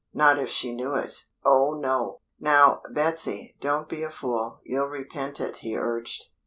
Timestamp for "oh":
1.45-1.75